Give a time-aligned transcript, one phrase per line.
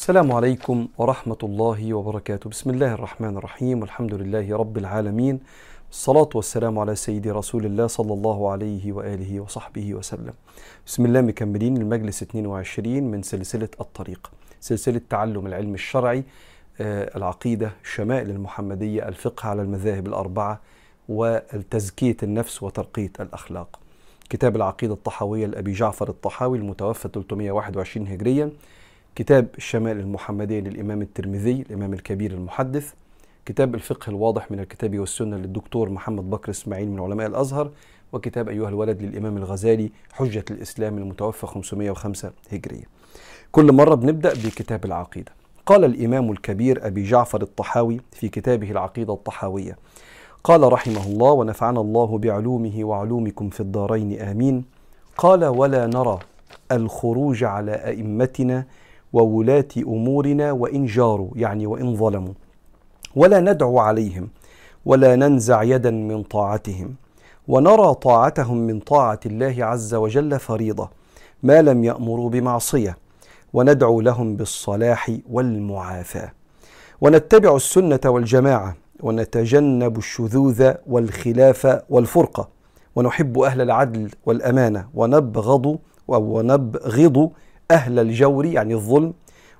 [0.00, 2.50] السلام عليكم ورحمة الله وبركاته.
[2.50, 3.80] بسم الله الرحمن الرحيم.
[3.80, 5.40] والحمد لله رب العالمين.
[5.90, 10.32] الصلاة والسلام على سيدي رسول الله صلى الله عليه وآله وصحبه وسلم.
[10.86, 14.30] بسم الله مكملين المجلس 22 من سلسلة الطريق
[14.60, 16.24] سلسلة تعلم العلم الشرعي
[16.80, 20.60] آه، العقيدة الشمائل المحمدية الفقه على المذاهب الأربعة
[21.08, 23.80] والتزكية النفس وترقية الأخلاق.
[24.30, 28.50] كتاب العقيدة الطحاوية لأبي جعفر الطحاوي المتوفى 321 هجريا.
[29.14, 32.92] كتاب الشمائل المحمدية للإمام الترمذي الإمام الكبير المحدث
[33.46, 37.70] كتاب الفقه الواضح من الكتاب والسنة للدكتور محمد بكر إسماعيل من علماء الأزهر
[38.12, 42.84] وكتاب أيها الولد للإمام الغزالي حجة الإسلام المتوفى 505 هجرية.
[43.52, 45.32] كل مرة بنبدأ بكتاب العقيدة.
[45.66, 49.76] قال الإمام الكبير أبي جعفر الطحاوي في كتابه العقيدة الطحاوية
[50.44, 54.64] قال رحمه الله ونفعنا الله بعلومه وعلومكم في الدارين آمين
[55.16, 56.18] قال ولا نرى
[56.72, 58.64] الخروج على أئمتنا
[59.12, 62.34] وولاة أمورنا وإن جاروا يعني وإن ظلموا.
[63.16, 64.28] ولا ندعو عليهم
[64.84, 66.94] ولا ننزع يدا من طاعتهم.
[67.48, 70.88] ونرى طاعتهم من طاعة الله عز وجل فريضة
[71.42, 72.96] ما لم يأمروا بمعصية.
[73.52, 76.32] وندعو لهم بالصلاح والمعافاة.
[77.00, 78.76] ونتبع السنة والجماعة.
[79.02, 82.48] ونتجنب الشذوذ والخلاف والفرقة.
[82.96, 84.88] ونحب أهل العدل والأمانة.
[84.94, 87.30] ونبغض ونبغض
[87.70, 89.14] أهل الجور يعني الظلم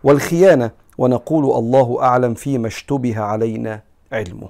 [0.05, 4.49] والخيانة ونقول الله أعلم فيما اشتبه علينا علمه.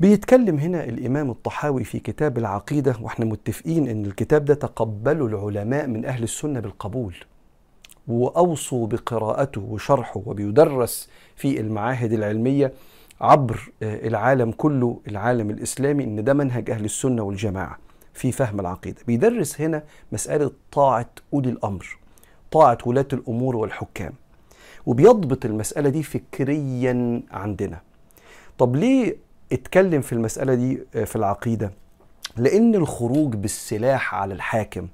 [0.00, 6.04] بيتكلم هنا الإمام الطحاوي في كتاب العقيدة وإحنا متفقين إن الكتاب ده تقبله العلماء من
[6.04, 7.14] أهل السنة بالقبول
[8.08, 12.72] وأوصوا بقراءته وشرحه وبيدرس في المعاهد العلمية
[13.20, 17.78] عبر العالم كله العالم الإسلامي إن ده منهج أهل السنة والجماعة
[18.14, 18.98] في فهم العقيدة.
[19.06, 19.82] بيدرس هنا
[20.12, 21.98] مسألة طاعة أولي الأمر.
[22.50, 24.12] طاعة ولاة الأمور والحكام
[24.86, 27.80] وبيضبط المسألة دي فكريا عندنا.
[28.58, 29.16] طب ليه
[29.52, 31.70] اتكلم في المسألة دي في العقيدة؟
[32.36, 34.88] لأن الخروج بالسلاح على الحاكم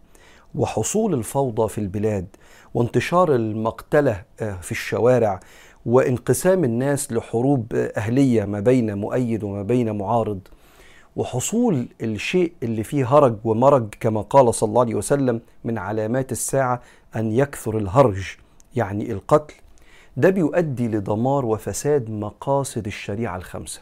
[0.55, 2.27] وحصول الفوضى في البلاد
[2.75, 5.41] وانتشار المقتلة في الشوارع
[5.87, 10.41] وانقسام الناس لحروب أهلية ما بين مؤيد وما بين معارض
[11.17, 16.81] وحصول الشيء اللي فيه هرج ومرج كما قال صلى الله عليه وسلم من علامات الساعة
[17.17, 18.37] أن يكثر الهرج
[18.77, 19.55] يعني القتل
[20.17, 23.81] ده بيؤدي لدمار وفساد مقاصد الشريعة الخمسة.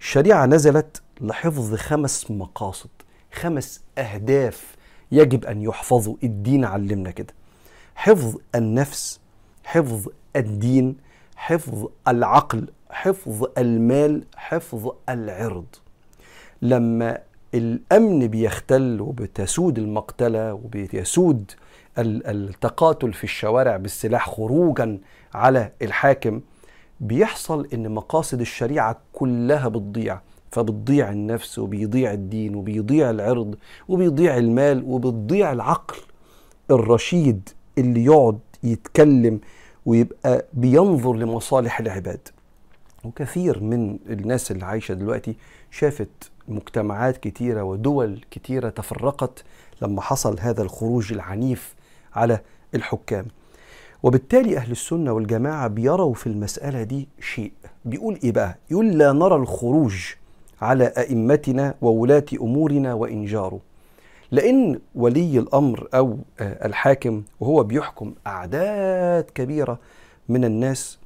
[0.00, 2.90] الشريعة نزلت لحفظ خمس مقاصد
[3.32, 4.76] خمس أهداف
[5.12, 6.16] يجب أن يحفظوا.
[6.24, 7.34] الدين علمنا كده.
[7.94, 9.20] حفظ النفس
[9.64, 10.96] حفظ الدين
[11.36, 15.66] حفظ العقل حفظ المال حفظ العرض.
[16.62, 17.18] لما
[17.54, 21.52] الأمن بيختل وبتسود المقتلة وبيسود
[21.98, 24.98] التقاتل في الشوارع بالسلاح خروجا
[25.34, 26.40] على الحاكم
[27.00, 30.20] بيحصل إن مقاصد الشريعة كلها بتضيع.
[30.50, 33.54] فبتضيع النفس وبيضيع الدين وبيضيع العرض
[33.88, 35.96] وبيضيع المال وبتضيع العقل
[36.70, 39.40] الرشيد اللي يقعد يتكلم
[39.86, 42.28] ويبقى بينظر لمصالح العباد.
[43.04, 45.36] وكثير من الناس اللي عايشة دلوقتي
[45.70, 46.08] شافت
[46.48, 49.44] مجتمعات كتيرة ودول كتيرة تفرقت
[49.82, 51.74] لما حصل هذا الخروج العنيف
[52.14, 52.40] على
[52.74, 53.26] الحكام.
[54.02, 57.52] وبالتالي أهل السنة والجماعة بيروا في المسألة دي شيء.
[57.84, 60.14] بيقول إيه بقى؟ يقول لا نرى الخروج
[60.62, 63.58] على أئمتنا وولاة أمورنا وإن جاروا.
[64.30, 69.78] لأن ولي الأمر أو الحاكم وهو بيحكم أعداد كبيرة
[70.28, 70.98] من الناس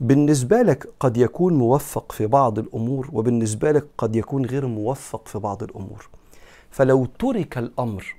[0.00, 5.38] بالنسبة لك قد يكون موفق في بعض الأمور وبالنسبة لك قد يكون غير موفق في
[5.38, 6.08] بعض الأمور.
[6.70, 8.14] فلو ترك الأمر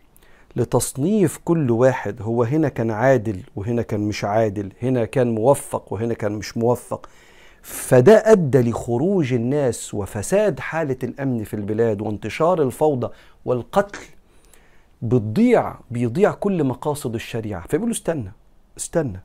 [0.56, 6.14] لتصنيف كل واحد هو هنا كان عادل وهنا كان مش عادل هنا كان موفق وهنا
[6.14, 7.10] كان مش موفق
[7.62, 13.10] فده أدى لخروج الناس وفساد حالة الأمن في البلاد وانتشار الفوضى
[13.46, 14.00] والقتل
[15.02, 17.68] بتضيع بيضيع كل مقاصد الشريعة.
[17.68, 18.32] فيقولوا استنى
[18.78, 19.20] استنى.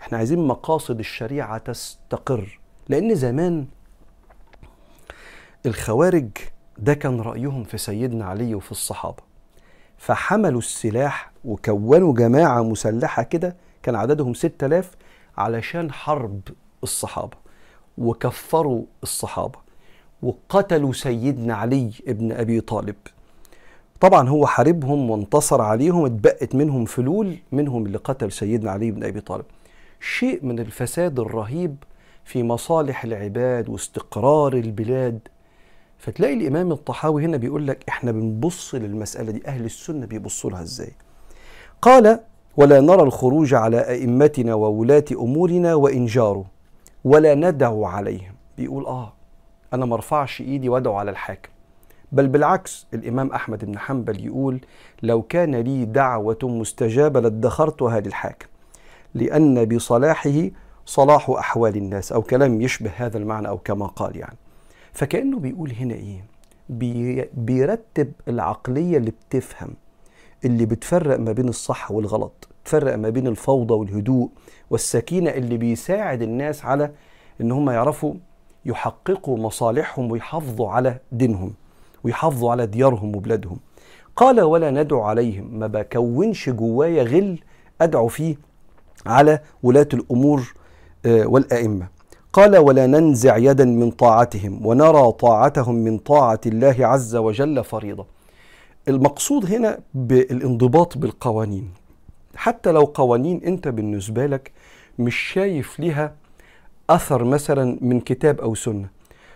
[0.00, 2.60] إحنا عايزين مقاصد الشريعة تستقر.
[2.88, 3.66] لأن زمان
[5.66, 6.28] الخوارج
[6.78, 9.22] ده كان رأيهم في سيدنا علي وفي الصحابة.
[9.98, 14.90] فحملوا السلاح وكونوا جماعة مسلحة كده كان عددهم 6000
[15.38, 16.40] علشان حرب
[16.82, 17.36] الصحابة.
[17.98, 19.58] وكفروا الصحابة.
[20.22, 22.96] وقتلوا سيدنا علي ابن أبي طالب.
[24.00, 29.20] طبعا هو حاربهم وانتصر عليهم اتبقت منهم فلول منهم اللي قتل سيدنا علي بن أبي
[29.20, 29.44] طالب.
[30.00, 31.76] شيء من الفساد الرهيب
[32.24, 35.18] في مصالح العباد واستقرار البلاد.
[35.98, 40.92] فتلاقي الإمام الطحاوي هنا بيقول لك إحنا بنبص للمسألة دي أهل السنة بيبصوا لها إزاي؟
[41.82, 42.20] قال
[42.56, 46.44] ولا نرى الخروج على أئمتنا وولاة أمورنا وإن جاروا
[47.04, 48.34] ولا ندعو عليهم.
[48.58, 49.12] بيقول آه
[49.74, 51.50] أنا ما أرفعش إيدي وأدعو على الحاكم.
[52.12, 54.60] بل بالعكس الإمام أحمد بن حنبل يقول
[55.02, 58.46] لو كان لي دعوة مستجابة لادخرتها للحاكم.
[59.14, 60.50] لأن بصلاحه
[60.86, 64.36] صلاح أحوال الناس أو كلام يشبه هذا المعنى أو كما قال يعني.
[64.92, 66.24] فكأنه بيقول هنا إيه؟
[66.68, 69.70] بي بيرتب العقلية اللي بتفهم
[70.44, 74.30] اللي بتفرق ما بين الصح والغلط تفرق ما بين الفوضى والهدوء
[74.70, 76.90] والسكينة اللي بيساعد الناس على
[77.40, 78.14] إن هم يعرفوا
[78.64, 81.54] يحققوا مصالحهم ويحافظوا على دينهم
[82.04, 83.58] ويحافظوا على ديارهم وبلادهم.
[84.16, 85.58] قال ولا ندعو عليهم.
[85.58, 87.38] ما بكونش جوايا غل
[87.80, 88.36] أدعو فيه
[89.06, 90.54] على ولاة الأمور
[91.06, 91.86] آه، والأئمة.
[92.32, 98.06] قال ولا ننزع يدا من طاعتهم ونرى طاعتهم من طاعة الله عز وجل فريضة.
[98.88, 101.70] المقصود هنا بالانضباط بالقوانين.
[102.36, 104.52] حتى لو قوانين أنت بالنسبة لك
[104.98, 106.12] مش شايف لها
[106.90, 108.88] أثر مثلا من كتاب أو سنة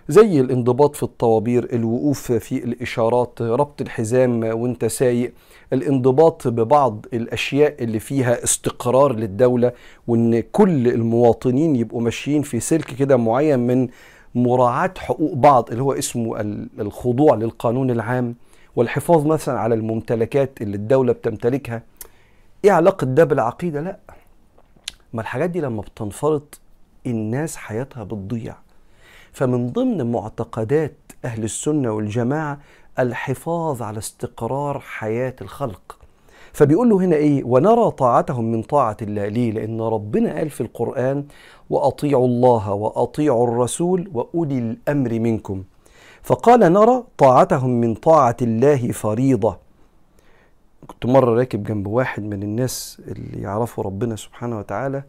[0.09, 5.33] زي الانضباط في الطوابير الوقوف في الإشارات ربط الحزام وانت سايق
[5.73, 9.73] الانضباط ببعض الأشياء اللي فيها استقرار للدولة
[10.07, 13.89] وإن كل المواطنين يبقوا ماشيين في سلك كده معين من
[14.35, 16.41] مراعاة حقوق بعض اللي هو اسمه
[16.79, 18.35] الخضوع للقانون العام
[18.77, 21.83] والحفاظ مثلا على الممتلكات اللي الدولة بتمتلكها.
[22.65, 23.99] إيه علاقة ده بالعقيدة؟ لأ.
[25.13, 26.61] ما الحاجات دي لما بتنفرط
[27.07, 28.57] الناس حياتها بتضيع.
[29.33, 32.59] فمن ضمن معتقدات أهل السنة والجماعة
[32.99, 35.99] الحفاظ على استقرار حياة الخلق.
[36.53, 39.29] فبيقول له هنا إيه؟ ونرى طاعتهم من طاعة الله.
[39.29, 41.25] ليه؟ لأن ربنا قال في القرآن
[41.71, 45.65] وأطيعوا الله وأطيعوا الرسول وأولي الأمر منكم.
[46.23, 49.59] فقال نرى طاعتهم من طاعة الله فريضة.
[50.87, 55.03] كنت مرة راكب جنب واحد من الناس اللي يعرفوا ربنا سبحانه وتعالى.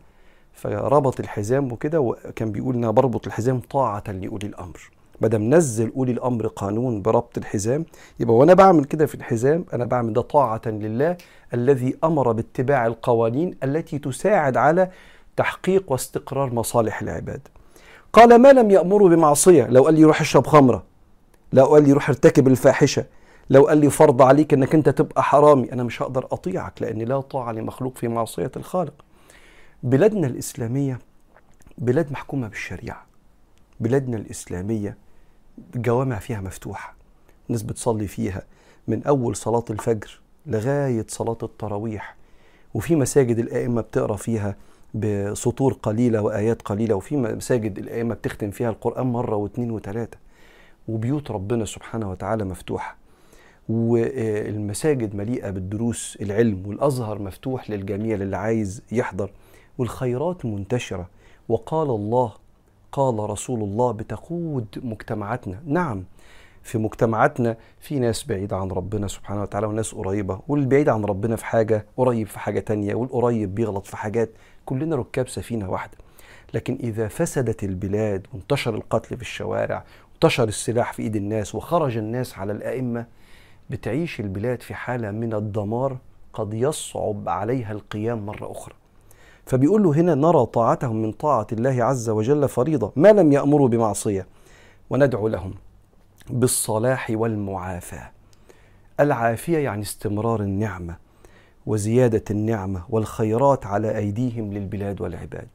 [0.53, 4.89] فربط الحزام وكده وكان بيقول أنا بربط الحزام طاعة لأولي الأمر.
[5.21, 7.85] بدل منزل أولي الأمر قانون بربط الحزام
[8.19, 11.17] يبقى وأنا بعمل كده في الحزام أنا بعمل ده طاعة لله
[11.53, 14.89] الذي أمر باتباع القوانين التي تساعد على
[15.37, 17.47] تحقيق واستقرار مصالح العباد.
[18.13, 20.83] قال ما لم يأمروا بمعصية؟ لو قال لي روح اشرب خمرة.
[21.53, 23.05] لو قال لي روح ارتكب الفاحشة.
[23.49, 25.73] لو قال لي فرض عليك إنك أنت تبقى حرامي.
[25.73, 28.93] أنا مش هقدر أطيعك لأن لا طاعة لمخلوق في معصية الخالق.
[29.83, 30.99] بلادنا الإسلامية
[31.77, 33.05] بلاد محكومة بالشريعة
[33.79, 34.97] بلادنا الإسلامية
[35.75, 36.95] الجوامع فيها مفتوحة
[37.47, 38.43] الناس بتصلي فيها
[38.87, 42.15] من أول صلاة الفجر لغاية صلاة التراويح
[42.73, 44.55] وفي مساجد الأئمة بتقرأ فيها
[44.93, 50.17] بسطور قليلة وآيات قليلة وفي مساجد الأئمة بتختم فيها القرآن مرة واثنين وثلاثة
[50.87, 52.97] وبيوت ربنا سبحانه وتعالى مفتوحة.
[53.69, 59.31] والمساجد مليئة بالدروس العلم والأزهر مفتوح للجميع للي عايز يحضر.
[59.77, 61.09] والخيرات منتشرة.
[61.49, 62.31] وقال الله
[62.91, 65.61] قال رسول الله بتقود مجتمعاتنا.
[65.65, 66.03] نعم
[66.63, 71.45] في مجتمعاتنا في ناس بعيدة عن ربنا سبحانه وتعالى وناس قريبة والبعيد عن ربنا في
[71.45, 74.29] حاجة قريب في حاجة تانية والقريب بيغلط في حاجات.
[74.65, 75.97] كلنا ركاب سفينة واحدة.
[76.53, 82.37] لكن إذا فسدت البلاد وانتشر القتل في الشوارع وانتشر السلاح في إيد الناس وخرج الناس
[82.37, 83.05] على الأئمة
[83.69, 85.97] بتعيش البلاد في حالة من الدمار
[86.33, 88.75] قد يصعب عليها القيام مرة أخرى.
[89.45, 94.27] فبيقول له هنا نرى طاعتهم من طاعة الله عز وجل فريضة ما لم يأمروا بمعصية.
[94.89, 95.53] وندعو لهم
[96.29, 98.11] بالصلاح والمعافاة.
[98.99, 100.95] العافية يعني استمرار النعمة
[101.65, 105.47] وزيادة النعمة والخيرات على أيديهم للبلاد والعباد.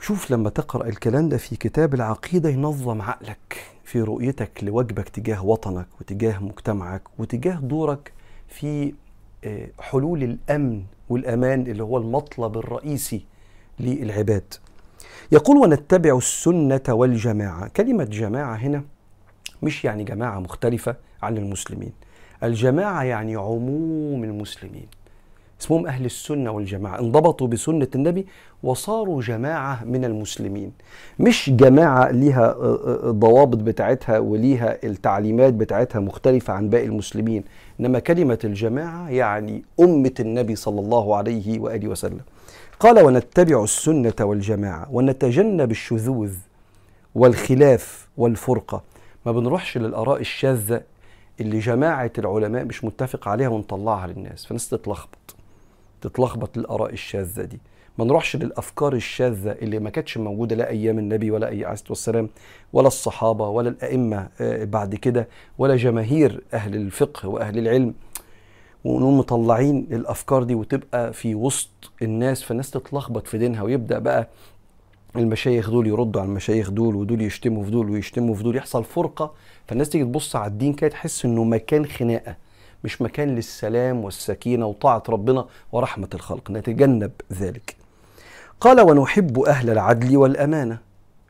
[0.00, 5.86] شوف لما تقرأ الكلام ده في كتاب العقيدة ينظم عقلك في رؤيتك لواجبك تجاه وطنك
[6.00, 8.12] وتجاه مجتمعك وتجاه دورك
[8.48, 8.94] في
[9.44, 13.24] آه، حلول الأمن والأمان اللي هو المطلب الرئيسي
[13.80, 14.54] للعباد.
[15.32, 18.84] يقول ونتبع السنة والجماعة، كلمة جماعة هنا
[19.62, 21.92] مش يعني جماعة مختلفة عن المسلمين.
[22.42, 24.86] الجماعة يعني عموم المسلمين.
[25.60, 27.00] اسمهم أهل السنة والجماعة.
[27.00, 28.26] انضبطوا بسنة النبي
[28.62, 30.72] وصاروا جماعة من المسلمين.
[31.18, 37.44] مش جماعة ليها آه، آه، ضوابط بتاعتها وليها التعليمات بتاعتها مختلفة عن باقي المسلمين
[37.80, 42.20] إنما كلمة الجماعة يعني أمة النبي صلى الله عليه وآله وسلم.
[42.80, 46.32] قال ونتبع السنة والجماعة ونتجنب الشذوذ
[47.14, 48.82] والخلاف والفرقة.
[49.26, 50.82] ما بنروحش للآراء الشاذة
[51.40, 55.36] اللي جماعة العلماء مش متفق عليها ونطلعها للناس فالناس تتلخبط
[56.00, 57.60] تتلخبط الآراء الشاذة دي.
[57.98, 62.28] ما نروحش للأفكار الشاذة اللي ما كانتش موجودة لا أيام النبي ولا اي عليه والسلام
[62.72, 65.28] ولا الصحابة ولا الأئمة آه، بعد كده
[65.58, 67.94] ولا جماهير أهل الفقه وأهل العلم.
[68.84, 71.68] ونقوم مطلعين الأفكار دي وتبقى في وسط
[72.02, 73.62] الناس فالناس تتلخبط في دينها.
[73.62, 74.28] ويبدأ بقى
[75.16, 78.56] المشايخ دول يردوا على المشايخ دول ودول يشتموا في دول ويشتموا في دول.
[78.56, 79.32] يحصل فرقة
[79.68, 82.36] فالناس تيجي تبص على الدين كده تحس إنه مكان خناقة.
[82.84, 86.50] مش مكان للسلام والسكينة وطاعة ربنا ورحمة الخلق.
[86.50, 87.76] نتجنب ذلك.
[88.60, 90.78] قال ونحب أهل العدل والأمانة.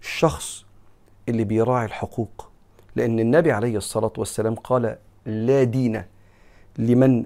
[0.00, 0.64] الشخص
[1.28, 2.50] اللي بيراعي الحقوق.
[2.96, 6.02] لأن النبي عليه الصلاة والسلام قال لا دين
[6.78, 7.24] لمن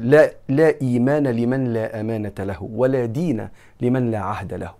[0.00, 3.48] لا لا إيمان لمن لا أمانة له ولا دين
[3.80, 4.74] لمن لا عهد له.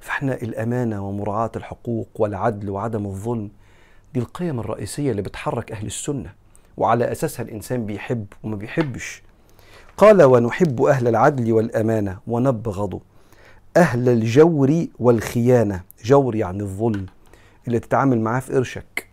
[0.00, 3.50] فإحنا الأمانة ومراعاة الحقوق والعدل وعدم الظلم
[4.14, 6.32] دي القيم الرئيسية اللي بتحرك أهل السنة.
[6.76, 9.22] وعلى أساسها الإنسان بيحب وما بيحبش.
[9.96, 13.00] قال ونحب أهل العدل والأمانة ونبغض
[13.76, 15.80] أهل الجور والخيانة.
[16.04, 17.06] جور يعني الظلم
[17.66, 19.06] اللي تتعامل معاه في قرشك.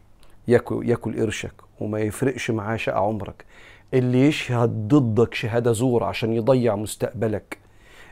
[0.47, 3.45] ياكل ياكل قرشك وما يفرقش معاه شقى عمرك.
[3.93, 7.57] اللي يشهد ضدك شهادة زور عشان يضيع مستقبلك.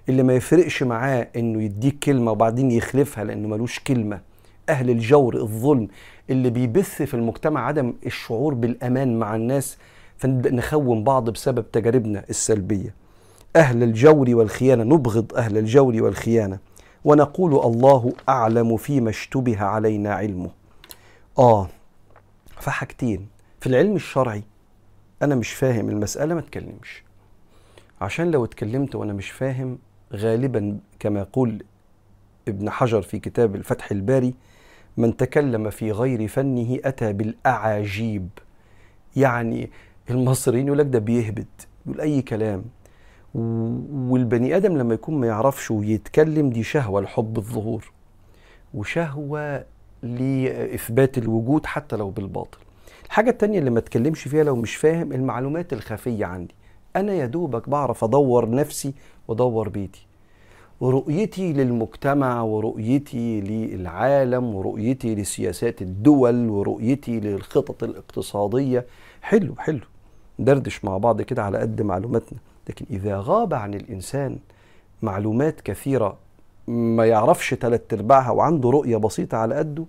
[0.10, 4.22] اللي ما يفرقش معاه إنه يديك كلمة وبعدين يخلفها لأنه ملوش كلمة.
[4.70, 5.88] أهل الجور الظلم
[6.30, 9.78] اللي بيبث في المجتمع عدم الشعور بالأمان مع الناس
[10.18, 12.94] فنبدا نخون بعض بسبب تجاربنا السلبية.
[13.56, 16.60] أهل الجور والخيانة نبغض أهل الجور والخيانة
[17.06, 20.50] ونقول الله أعلم فيما اشتبه علينا علمه.
[21.40, 21.68] آه
[22.60, 23.28] فحاجتين.
[23.60, 24.44] في العلم الشرعي
[25.22, 27.04] أنا مش فاهم المسألة ما اتكلمش
[28.02, 29.78] عشان لو اتكلمت وأنا مش فاهم
[30.14, 31.64] غالبا كما يقول
[32.48, 34.34] ابن حجر في كتاب الفتح الباري
[34.98, 38.30] من تكلم في غير فنه أتى بالأعاجيب.
[39.16, 39.70] يعني
[40.10, 41.48] المصريين يقول لك ده بيهبد
[41.86, 42.64] يقول أي كلام.
[43.34, 47.92] والبني آدم لما يكون ما يعرفش ويتكلم دي شهوة لحب الظهور
[48.74, 49.66] وشهوة
[50.04, 52.58] لإثبات الوجود حتى لو بالباطل.
[53.06, 56.56] الحاجة التانية اللي ما اتكلمش فيها لو مش فاهم المعلومات الخفية عندي.
[56.96, 58.94] أنا يا دوبك بعرف أدور نفسي
[59.28, 60.08] وأدور بيتي.
[60.82, 68.86] ورؤيتي للمجتمع ورؤيتي للعالم ورؤيتي لسياسات الدول ورؤيتي للخطط الاقتصادية.
[69.22, 69.80] حلو حلو.
[70.40, 72.40] دردش مع بعض كده على قد معلوماتنا.
[72.70, 74.38] لكن إذا غاب عن الإنسان
[75.02, 76.18] معلومات كثيرة
[76.68, 79.86] ما يعرفش ثلاث أرباعها وعنده رؤية بسيطة على قده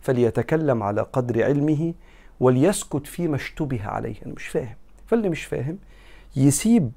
[0.00, 1.94] فليتكلم على قدر علمه
[2.40, 4.14] وليسكت فيما اشتبه عليه.
[4.26, 4.76] أنا مش فاهم.
[5.06, 5.78] فاللي مش فاهم
[6.36, 6.90] يسيب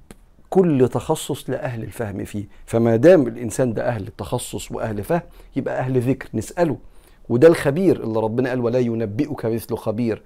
[0.49, 2.45] كل تخصص لأهل الفهم فيه.
[2.65, 5.21] فما دام الإنسان ده أهل تخصص وأهل فهم
[5.55, 6.29] يبقى أهل ذكر.
[6.33, 6.77] نسأله.
[7.29, 10.21] وده الخبير اللي ربنا قال ولا ينبئك مثل خبير.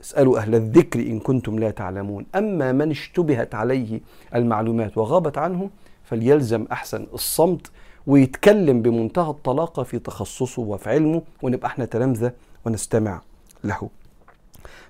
[0.00, 2.26] اسألوا أهل الذكر إن كنتم لا تعلمون.
[2.34, 4.00] أما من اشتبهت عليه
[4.34, 5.70] المعلومات وغابت عنه
[6.04, 7.70] فليلزم أحسن الصمت
[8.06, 12.32] ويتكلم بمنتهى الطلاقة في تخصصه وفي علمه ونبقى إحنا تلامذة
[12.64, 13.22] ونستمع
[13.64, 13.88] له.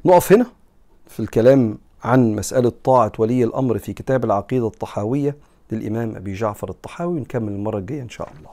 [0.05, 0.47] نقف هنا
[1.07, 5.37] في الكلام عن مسألة طاعة ولي الأمر في كتاب العقيدة الطحاوية
[5.73, 8.51] للإمام أبي جعفر الطحاوي ونكمل المرة الجاية إن شاء الله.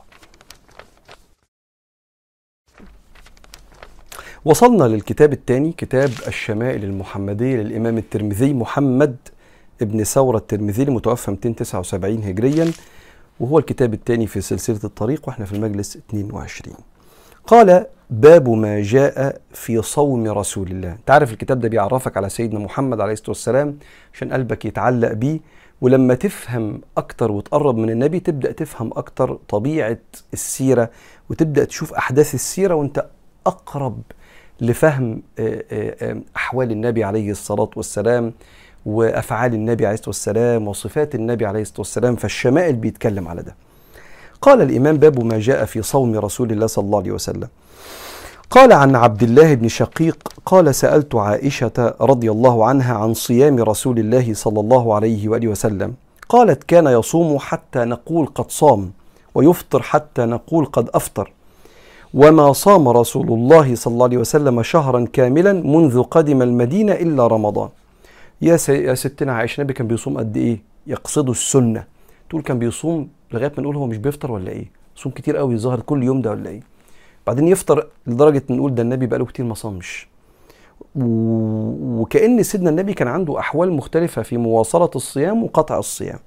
[4.45, 9.15] وصلنا للكتاب الثاني كتاب الشمائل المحمدية للإمام الترمذي محمد
[9.81, 12.71] ابن ثورة الترمذي المتوفى 279 هجريا
[13.39, 16.75] وهو الكتاب الثاني في سلسلة الطريق وإحنا في المجلس 22
[17.47, 20.97] قال باب ما جاء في صوم رسول الله.
[21.05, 23.77] تعرف الكتاب ده بيعرفك على سيدنا محمد عليه الصلاة والسلام
[24.13, 25.39] عشان قلبك يتعلق بيه
[25.81, 29.97] ولما تفهم أكتر وتقرب من النبي تبدأ تفهم أكتر طبيعة
[30.33, 30.89] السيرة
[31.29, 33.05] وتبدأ تشوف أحداث السيرة وأنت
[33.47, 34.01] أقرب
[34.61, 35.21] لفهم
[36.35, 38.33] أحوال النبي عليه الصلاة والسلام
[38.85, 43.55] وأفعال النبي عليه الصلاة والسلام وصفات النبي عليه الصلاة والسلام فالشمائل بيتكلم على ده.
[44.45, 47.47] قال الإمام باب ما جاء في صوم رسول الله صلى الله عليه وسلم.
[48.49, 53.99] قال عن عبد الله بن شقيق قال سألت عائشة رضي الله عنها عن صيام رسول
[53.99, 55.93] الله صلى الله عليه وآله وسلم.
[56.29, 58.91] قالت كان يصوم حتى نقول قد صام
[59.35, 61.31] ويفطر حتى نقول قد أفطر.
[62.13, 67.69] وما صام رسول الله صلى الله عليه وسلم شهرا كاملا منذ قدم المدينة إلا رمضان.
[68.41, 71.83] يا, يا ستنا عائشة النبي كان بيصوم قد إيه؟ يقصد السنة.
[72.29, 75.79] تقول كان بيصوم لغاية ما نقول هو مش بيفطر ولا إيه؟ صوم كتير قوي ظاهر
[75.79, 76.61] كل يوم ده ولا إيه؟
[77.27, 80.07] بعدين يفطر لدرجة نقول ده النبي بقاله كتير ما صامش.
[80.95, 86.19] وكأن سيدنا النبي كان عنده أحوال مختلفة في مواصلة الصيام وقطع الصيام.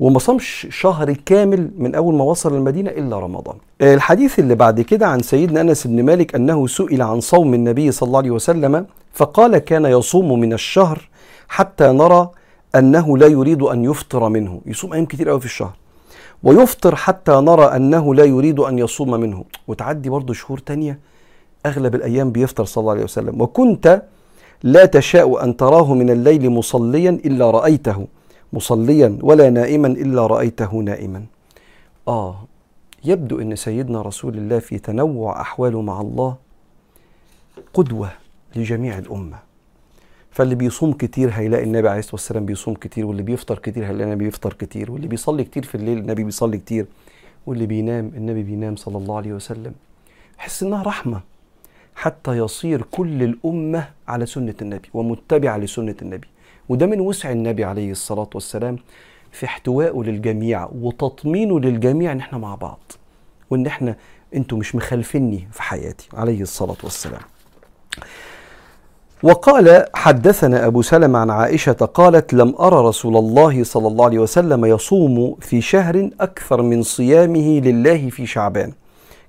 [0.00, 3.56] وما صامش شهر كامل من أول ما وصل المدينة إلا رمضان.
[3.80, 8.06] الحديث اللي بعد كده عن سيدنا أنس بن مالك أنه سئل عن صوم النبي صلى
[8.06, 11.08] الله عليه وسلم فقال كان يصوم من الشهر
[11.48, 12.30] حتى نرى
[12.74, 14.60] أنه لا يريد أن يفطر منه.
[14.66, 15.72] يصوم أيام كتير قوي في الشهر.
[16.44, 19.44] ويفطر حتى نرى أنه لا يريد أن يصوم منه.
[19.68, 20.98] وتعدي برضه شهور تانية
[21.66, 23.40] أغلب الأيام بيفطر صلى الله عليه وسلم.
[23.40, 24.02] وكنت
[24.62, 28.06] لا تشاء أن تراه من الليل مصليا إلا رأيته.
[28.52, 31.24] مصليا ولا نائما إلا رأيته نائما.
[32.08, 32.44] آه
[33.04, 36.36] يبدو أن سيدنا رسول الله في تنوع أحواله مع الله
[37.74, 38.10] قدوة
[38.56, 39.53] لجميع الأمة.
[40.34, 44.24] فاللي بيصوم كتير هيلاقي النبي عليه الصلاة والسلام بيصوم كتير واللي بيفطر كتير هيلاقي النبي
[44.24, 46.86] بيفطر كتير واللي بيصلي كتير في الليل النبي بيصلي كتير
[47.46, 49.72] واللي بينام النبي بينام صلى الله عليه وسلم.
[50.38, 51.20] حس إنها رحمة
[51.94, 56.26] حتى يصير كل الأمة على سنة النبي ومتبعة لسنة النبي.
[56.68, 58.78] وده من وسع النبي عليه الصلاة والسلام
[59.32, 62.92] في احتوائه للجميع وتطمينه للجميع إن إحنا مع بعض
[63.50, 63.96] وإن إحنا
[64.34, 67.22] أنتوا مش مخالفيني في حياتي عليه الصلاة والسلام.
[69.24, 74.64] وقال حدثنا أبو سلمة عن عائشة قالت لم أرى رسول الله صلى الله عليه وسلم
[74.64, 78.72] يصوم في شهر أكثر من صيامه لله في شعبان.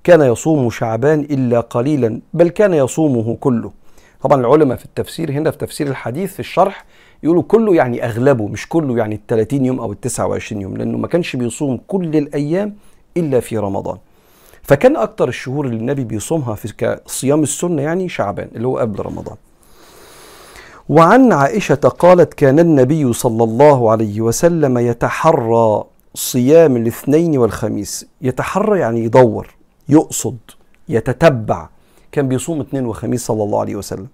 [0.03, 3.71] كان يصوم شعبان إلا قليلا بل كان يصومه كله.
[4.21, 6.85] طبعا العلماء في التفسير هنا في تفسير الحديث في الشرح
[7.23, 10.97] يقولوا كله يعني أغلبه مش كله يعني ال 30 يوم أو ال 29 يوم لأنه
[10.97, 12.75] ما كانش بيصوم كل الأيام
[13.17, 13.97] إلا في رمضان.
[14.63, 19.35] فكان أكتر الشهور اللي النبي بيصومها في كصيام السنة يعني شعبان اللي هو قبل رمضان.
[20.89, 28.05] وعن عائشة قالت كان النبي صلى الله عليه وسلم يتحرى صيام الاثنين والخميس.
[28.21, 29.55] يتحرى يعني يدور
[29.89, 30.37] يقصد
[30.89, 31.69] يتتبع.
[32.11, 34.07] كان بيصوم اثنين وخميس صلى الله عليه وسلم.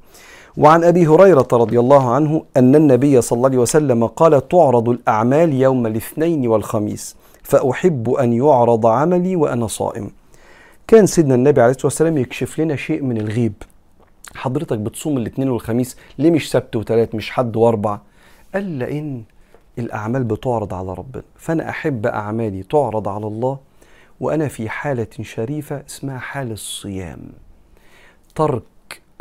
[0.57, 5.53] وعن أبي هريرة رضي الله عنه أن النبي صلى الله عليه وسلم قال تعرض الأعمال
[5.53, 10.11] يوم الاثنين والخميس فأحب أن يعرض عملي وأنا صائم.
[10.87, 13.53] كان سيدنا النبي عليه الصلاة والسلام يكشف لنا شيء من الغيب.
[14.35, 17.99] حضرتك بتصوم الاثنين والخميس ليه مش سبت وثلاث مش حد واربع؟
[18.53, 19.23] قال لأن
[19.79, 23.59] الأعمال بتعرض على ربنا فأنا أحب أعمالي تعرض على الله
[24.19, 27.19] وأنا في حالة شريفة اسمها حال الصيام.
[28.35, 28.63] ترك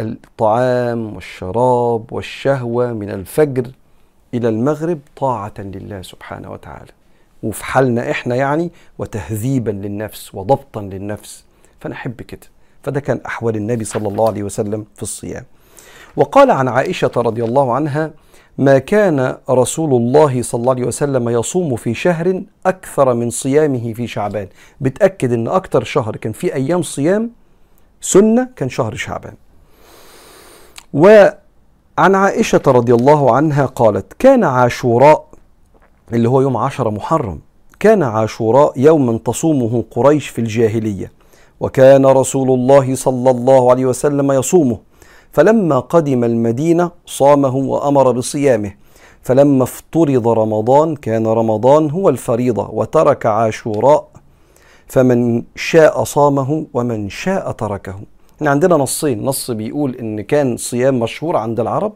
[0.00, 3.70] الطعام والشراب والشهوة من الفجر
[4.34, 6.92] إلى المغرب طاعة لله سبحانه وتعالى
[7.42, 11.44] وفي حالنا إحنا يعني وتهذيبا للنفس وضبطا للنفس
[11.80, 12.46] فأنا أحب كده.
[12.82, 15.44] فده كان احوال النبي صلى الله عليه وسلم في الصيام.
[16.16, 18.10] وقال عن عائشة رضي الله عنها
[18.58, 24.06] ما كان رسول الله صلى الله عليه وسلم يصوم في شهر أكثر من صيامه في
[24.06, 24.48] شعبان.
[24.80, 27.30] بتأكد إن أكثر شهر كان فيه أيام صيام
[28.00, 29.34] سنة كان شهر شعبان.
[30.92, 31.34] وعن
[32.14, 35.26] عائشة رضي الله عنها قالت كان عاشوراء
[36.12, 37.40] اللي هو يوم عشر محرم
[37.80, 41.19] كان عاشوراء يوما تصومه قريش في الجاهلية.
[41.60, 44.78] وكان رسول الله صلى الله عليه وسلم يصومه.
[45.32, 48.72] فلما قدم المدينة صامه وأمر بصيامه.
[49.22, 54.08] فلما افترض رمضان كان رمضان هو الفريضة وترك عاشوراء.
[54.86, 57.94] فمن شاء صامه ومن شاء تركه.
[58.36, 59.24] إحنا عندنا نصين.
[59.24, 61.92] نص بيقول إن كان صيام مشهور عند العرب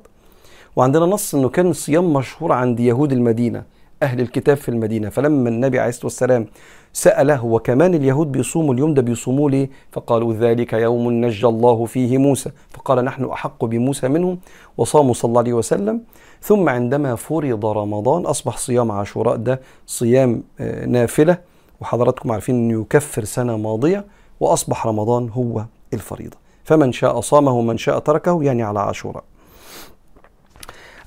[0.77, 3.74] وعندنا نص إنه كان صيام مشهور عند يهود المدينة.
[4.05, 5.09] أهل الكتاب في المدينة.
[5.09, 6.47] فلما النبي عليه الصلاة والسلام
[6.93, 12.51] سأله وكمان اليهود بيصوموا اليوم؟ ده بيصوموا ليه؟ فقالوا ذلك يوم نجى الله فيه موسى.
[12.71, 14.39] فقال نحن أحق بموسى منهم.
[14.79, 16.01] وصاموا صلى الله عليه وسلم.
[16.43, 19.37] ثم عندما فرض رمضان أصبح صيام عاشوراء.
[19.37, 20.43] ده صيام
[20.87, 21.39] نافلة.
[21.81, 24.05] وحضراتكم عارفين أنه يكفر سنة ماضية
[24.41, 26.37] وأصبح رمضان هو الفريضة.
[26.65, 29.25] فمن شاء صامه ومن شاء تركه يعني على عاشوراء.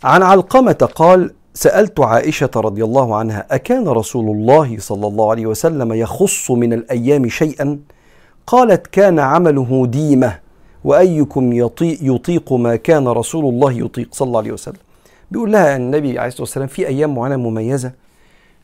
[0.04, 5.94] عن علقمة قال سألت عائشة رضي الله عنها أكان رسول الله صلى الله عليه وسلم
[5.94, 7.80] يخص من الأيام شيئا؟
[8.48, 10.40] قالت كان عمله ديمة
[10.84, 14.08] وأيكم يطيق, يطيق ما كان رسول الله يطيق.
[14.12, 14.78] صلى الله عليه وسلم.
[15.32, 17.92] بيقول لها النبي عليه الصلاة والسلام في أيام معينة مميزة.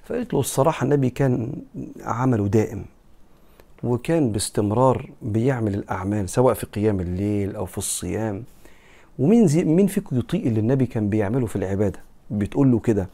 [0.05, 1.49] فقالت له الصراحة النبي كان
[2.03, 2.85] عمله دائم
[3.83, 8.43] وكان باستمرار بيعمل الأعمال سواء في قيام الليل أو في الصيام
[9.19, 11.99] ومين زي مين فيكم يطيق اللي النبي كان بيعمله في العبادة.
[12.33, 13.07] بتقول له كده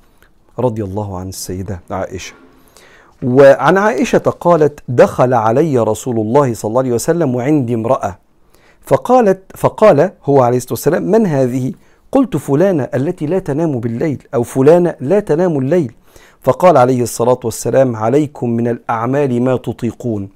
[0.59, 2.33] رضي الله عن السيدة عائشة.
[3.23, 8.17] وعن عائشة قالت دخل علي رسول الله صلى الله عليه وسلم وعندي امرأة.
[8.81, 11.73] فقالت فقال هو عليه الصلاة والسلام من هذه؟
[12.11, 15.91] قلت فلانة التي لا تنام بالليل أو فلانة لا تنام الليل.
[16.41, 20.29] فقال عليه الصلاة والسلام عليكم من الأعمال ما تطيقون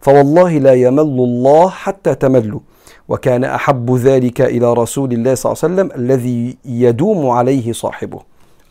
[0.00, 2.60] فوالله لا يمل الله حتى تملوا.
[3.08, 8.27] وكان أحب ذلك إلى رسول الله صلى الله عليه وسلم الذي يدوم عليه صاحبه.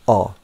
[0.08, 0.34] آه.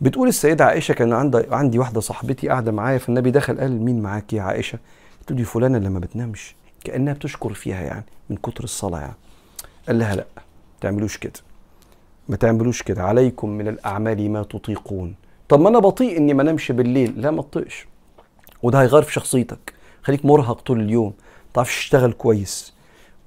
[0.00, 4.32] بتقول السيدة عائشة كان عندي عندي واحدة صاحبتي قاعدة معايا فالنبي دخل قال مين معاك
[4.32, 4.78] يا عائشة؟
[5.20, 9.14] قلت له دي فلانة اللي ما بتنامش كأنها بتشكر فيها يعني من كتر الصلاة يعني.
[9.86, 10.42] قال لها لأ ما
[10.80, 11.32] تعملوش كده.
[12.28, 13.02] ما تعملوش كده.
[13.02, 15.14] عليكم من الأعمال ما تطيقون.
[15.48, 17.20] طب ما أنا بطيء إني ما نمشي بالليل.
[17.20, 17.86] لا ما تطيقش.
[18.62, 21.12] وده هيغير في شخصيتك خليك مرهق طول اليوم ما
[21.54, 22.74] تعرفش تشتغل كويس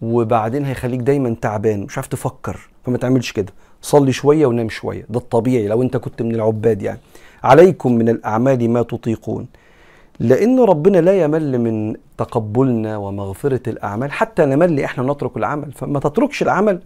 [0.01, 3.53] وبعدين هيخليك دايما تعبان مش عارف تفكر فما تعملش كده.
[3.87, 5.05] صلي شوية ونام شوية.
[5.09, 6.99] ده الطبيعي لو انت كنت من العباد يعني.
[7.43, 9.47] عليكم من الأعمال ما تطيقون.
[10.19, 14.11] لأن ربنا لا يمل من تقبلنا ومغفرة الأعمال.
[14.11, 15.71] حتى نمل إحنا نترك العمل.
[15.71, 16.79] فما تتركش العمل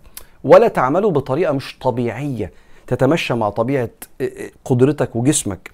[0.43, 2.51] ولا تعمله بطريقة مش طبيعية.
[2.87, 3.89] تتمشى مع طبيعة
[4.65, 5.71] قدرتك وجسمك.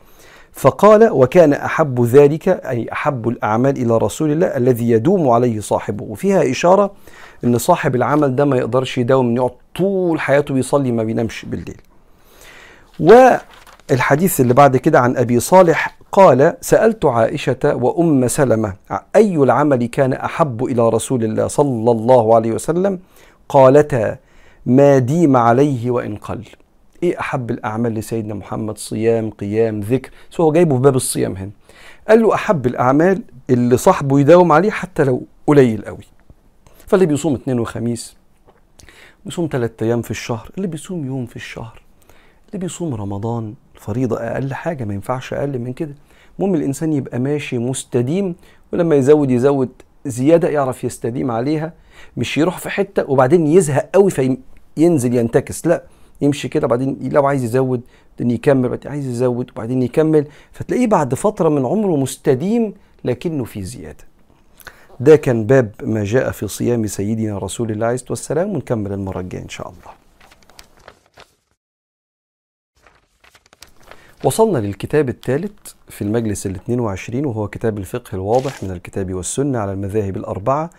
[0.53, 6.03] فقال وكان أحب ذلك أي أحب الأعمال إلى رسول الله الذي يدوم عليه صاحبه.
[6.03, 6.91] وفيها إشارة
[7.43, 11.81] إن صاحب العمل ده ما يقدرش يداوم يقعد طول حياته بيصلي ما بينامش بالليل.
[12.99, 18.73] والحديث اللي بعد كده عن أبي صالح قال سألت عائشة وأم سلمة
[19.15, 22.99] أي العمل كان أحب إلى رسول الله صلى الله عليه وسلم؟
[23.49, 24.17] قالتا
[24.65, 26.45] ما ديم عليه وإن قل.
[27.03, 30.09] إيه أحب الأعمال لسيدنا محمد؟ صيام قيام ذكر.
[30.29, 31.51] سو هو جايبه في باب الصيام هنا.
[32.09, 36.16] قال له أحب الأعمال اللي صاحبه يداوم عليه حتى لو قليل قوي.
[36.87, 38.15] فاللي بيصوم اثنين وخميس
[39.25, 41.81] بيصوم ثلاثة أيام في الشهر اللي بيصوم يوم في الشهر
[42.47, 45.95] اللي بيصوم رمضان فريضة أقل حاجة ما ينفعش أقل من كده.
[46.39, 48.35] المهم الإنسان يبقى ماشي مستديم
[48.73, 49.69] ولما يزود يزود
[50.05, 51.73] زيادة يعرف يستديم عليها
[52.17, 55.83] مش يروح في حتة وبعدين يزهق قوي فينزل ينتكس لا
[56.21, 57.81] يمشي كده بعدين لو عايز يزود
[58.19, 60.25] بعدين يكمل بعدين عايز يزود وبعدين يكمل.
[60.51, 62.73] فتلاقيه بعد فترة من عمره مستديم
[63.05, 64.03] لكنه في زيادة.
[64.99, 69.19] ده كان باب ما جاء في صيام سيدنا رسول الله عليه الصلاة والسلام ونكمل المرة
[69.19, 69.91] الجاية إن شاء الله.
[74.23, 75.51] وصلنا للكتاب الثالث
[75.89, 80.69] في المجلس ال 22 وهو كتاب الفقه الواضح من الكتاب والسنة على المذاهب الأربعة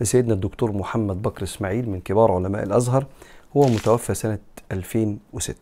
[0.00, 3.06] لسيدنا الدكتور محمد بكر إسماعيل من كبار علماء الأزهر
[3.56, 4.38] هو متوفى سنة
[4.72, 5.54] 2006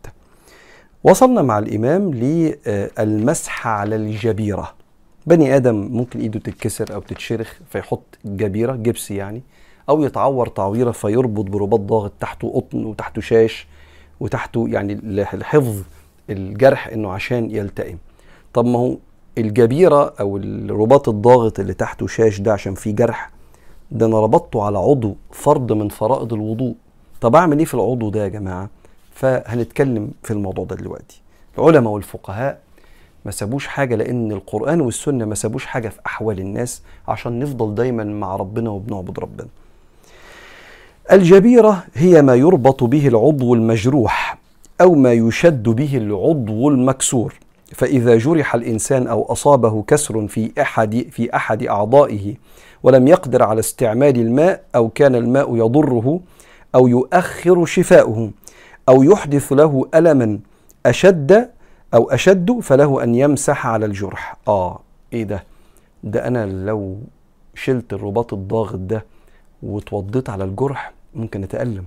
[1.03, 4.73] وصلنا مع الإمام للمسح على الجبيرة.
[5.27, 9.41] بني آدم ممكن إيده تتكسر أو تتشرخ فيحط جبيرة جبس يعني
[9.89, 13.67] أو يتعور تعويرة فيربط برباط ضاغط تحته قطن وتحته شاش
[14.19, 14.93] وتحته يعني
[15.33, 15.83] الحفظ
[16.29, 17.97] الجرح إنه عشان يلتئم.
[18.53, 18.97] طب ما هو
[19.37, 23.29] الجبيرة أو الرباط الضاغط اللي تحته شاش ده عشان فيه جرح
[23.91, 26.75] ده أنا ربطته على عضو فرض من فرائض الوضوء.
[27.21, 28.69] طب أعمل إيه في العضو ده يا جماعة؟
[29.13, 31.21] فهنتكلم في الموضوع ده دلوقتي.
[31.57, 32.59] العلماء والفقهاء
[33.25, 38.03] ما سابوش حاجة لأن القرآن والسنة ما سابوش حاجة في أحوال الناس عشان نفضل دايما
[38.03, 39.47] مع ربنا وبنعبد ربنا.
[41.11, 44.37] الجبيرة هي ما يربط به العضو المجروح
[44.81, 47.33] أو ما يشد به العضو المكسور.
[47.73, 52.35] فإذا جرح الإنسان أو أصابه كسر في أحد في أحد أعضائه
[52.83, 56.19] ولم يقدر على استعمال الماء أو كان الماء يضره
[56.75, 58.31] أو يؤخر شفاؤه
[58.89, 60.39] أو يحدث له ألما
[60.85, 61.49] أشد
[61.93, 64.35] أو أشد فله أن يمسح على الجرح.
[64.47, 64.79] آه
[65.13, 65.43] إيه ده؟
[66.03, 66.99] ده أنا لو
[67.55, 69.05] شلت الرباط الضاغط ده
[69.63, 71.85] وتوضيت على الجرح ممكن أتألم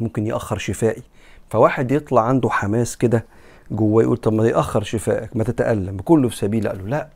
[0.00, 1.02] ممكن يأخر شفائي.
[1.50, 3.24] فواحد يطلع عنده حماس كده
[3.70, 5.98] جواه يقول طب ما يأخر شفائك ما تتألم.
[5.98, 7.08] كله في سبيل قال له لا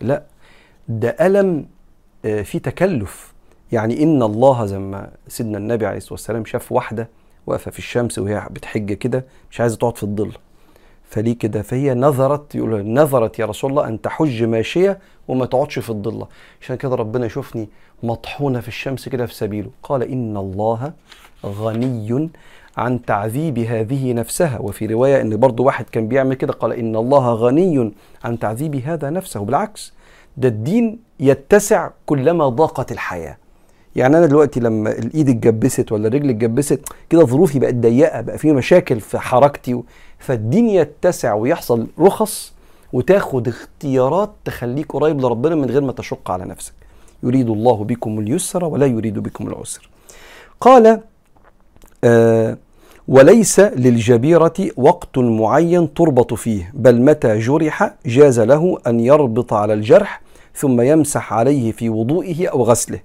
[0.00, 0.22] لا.
[0.88, 1.66] ده ألم
[2.22, 3.32] في تكلف.
[3.72, 7.08] يعني إن الله زي ما سيدنا النبي عليه الصلاة والسلام شاف واحدة
[7.46, 10.32] واقفة في الشمس وهي بتحج كده مش عايزة تقعد في الظل.
[11.08, 15.90] فليه كده؟ فهي نظرت يقول نظرت يا رسول الله أن تحج ماشية وما تقعدش في
[15.90, 16.26] الظلة
[16.62, 17.68] عشان كده ربنا يشوفني
[18.02, 19.70] مطحونة في الشمس كده في سبيله.
[19.82, 20.92] قال إن الله
[21.44, 22.30] غني
[22.76, 24.58] عن تعذيب هذه نفسها.
[24.58, 27.92] وفي رواية أن برضو واحد كان بيعمل كده قال إن الله غني
[28.24, 29.40] عن تعذيب هذا نفسه.
[29.40, 29.92] بالعكس
[30.36, 33.36] ده الدين يتسع كلما ضاقت الحياة.
[33.98, 36.80] يعني أنا دلوقتي لما الإيد اتجبست ولا الرجل اتجبست
[37.10, 39.82] كده ظروفي بقت ضيقة بقى في مشاكل في حركتي
[40.18, 42.52] فالدين يتسع ويحصل رخص
[42.92, 46.72] وتاخد اختيارات تخليك قريب لربنا من غير ما تشق على نفسك.
[47.22, 49.88] يريد الله بكم اليسر ولا يريد بكم العسر.
[50.60, 51.00] قال
[52.04, 52.58] آه
[53.08, 60.20] وليس للجبيرة وقت معين تربط فيه بل متى جرح جاز له أن يربط على الجرح
[60.54, 63.00] ثم يمسح عليه في وضوئه أو غسله.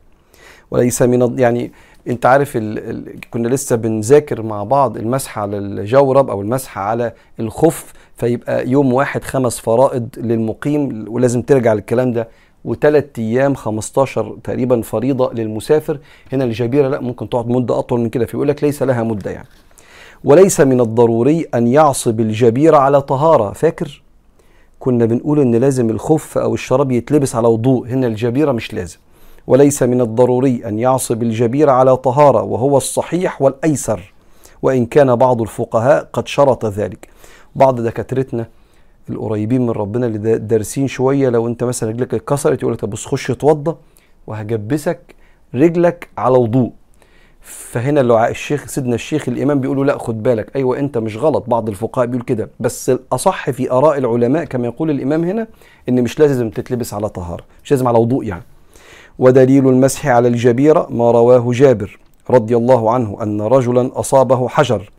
[0.71, 1.71] وليس من يعني
[2.08, 7.13] انت عارف ال ال كنا لسه بنذاكر مع بعض المسح على الجورب أو المسح على
[7.39, 12.28] الخف فيبقى يوم واحد خمس فرائض للمقيم ولازم ترجع للكلام ده
[12.65, 15.99] وثلاث أيام 15 تقريبا فريضة للمسافر.
[16.34, 19.47] هنا الجبيرة لا ممكن تقعد مدة أطول من كده فيقول لك ليس لها مدة يعني.
[20.23, 23.52] وليس من الضروري أن يعصب الجبيره على طهارة.
[23.54, 24.02] فاكر؟
[24.80, 27.88] كنا بنقول إن لازم الخف أو الشراب يتلبس على وضوء.
[27.88, 28.97] هنا الجبيرة مش لازم.
[29.47, 34.13] وليس من الضروري أن يعصب الجبيره على طهارة وهو الصحيح والأيسر.
[34.62, 37.10] وإن كان بعض الفقهاء قد شرط ذلك.
[37.56, 38.47] بعض دكاترتنا
[39.10, 43.32] القريبين من ربنا اللي دارسين شوية لو أنت مثلا رجلك اتكسرت يقول لك بص خش
[43.32, 43.75] اتوضى
[44.27, 45.15] وهجبسك
[45.56, 46.71] رجلك على وضوء.
[47.41, 50.56] فهنا اللي الشيخ سيدنا الشيخ الإمام بيقولوا لا خد بالك.
[50.56, 51.43] أيوه أنت مش غلط.
[51.47, 52.49] بعض الفقهاء بيقول كده.
[52.60, 55.47] بس الأصح في آراء العلماء كما يقول الإمام هنا
[55.89, 58.43] إن مش لازم تتلبس على طهارة مش لازم على وضوء يعني.
[59.19, 61.99] ودليل المسح على الجبيره ما رواه جابر
[62.30, 64.91] رضي الله عنه أن رجلا أصابه حجر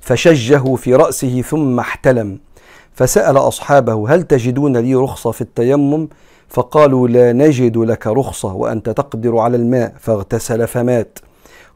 [0.00, 2.38] فشجه في رأسه ثم احتلم
[2.94, 6.08] فسأل أصحابه هل تجدون لي رخصة في التيمم؟
[6.48, 11.18] فقالوا لا نجد لك رخصة وأنت تقدر على الماء فاغتسل فمات.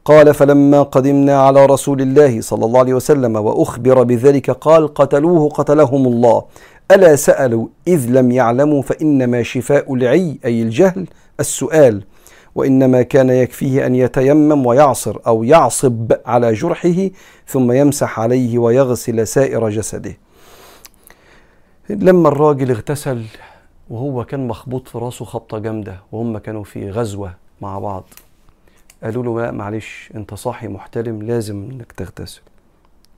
[0.05, 6.07] قال فلما قدمنا على رسول الله صلى الله عليه وسلم وأخبر بذلك قال قتلوه قتلهم
[6.07, 6.43] الله.
[6.91, 11.07] ألا سألوا إذ لم يعلموا فإنما شفاء العي أي الجهل؟
[11.39, 12.03] السؤال
[12.55, 17.09] وإنما كان يكفيه أن يتيمم ويعصر أو يعصب على جرحه
[17.47, 20.17] ثم يمسح عليه ويغسل سائر جسده.
[21.89, 23.25] لما الراجل اغتسل
[23.89, 28.03] وهو كان مخبوط في راسه خبطة جامدة وهم كانوا في غزوة مع بعض
[29.03, 32.41] قالوا له لا معلش أنت صاحي محترم لازم إنك تغتسل.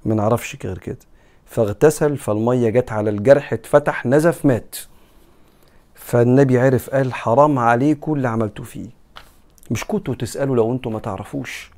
[0.05, 0.97] ما نعرفش غير كده.
[1.45, 4.75] فاغتسل فالمية جت على الجرح اتفتح نزف مات.
[6.05, 8.87] فالنبي عرف قال حرام عليكم اللي عملتوا فيه.
[9.71, 11.71] مش كنتوا تسألوا لو أنتوا ما تعرفوش.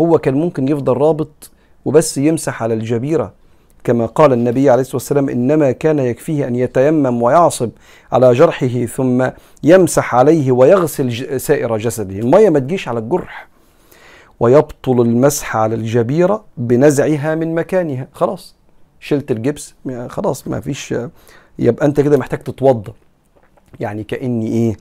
[0.00, 1.50] هو كان ممكن يفضل رابط
[1.84, 3.32] وبس يمسح على الجبيرة.
[3.84, 7.70] كما قال النبي عليه الصلاة والسلام إنما كان يكفيه أن يتيمم ويعصب
[8.12, 9.28] على جرحه ثم
[9.62, 13.48] يمسح عليه ويغسل سائر جسده، المية ما تجيش على الجرح.
[14.40, 18.54] ويبطل المسح على الجبيرة بنزعها من مكانها، خلاص.
[19.00, 19.74] شلت الجبس
[20.08, 20.94] خلاص ما فيش
[21.58, 22.92] يبقى أنت كده محتاج تتوضا.
[23.80, 24.76] يعني كأني إيه؟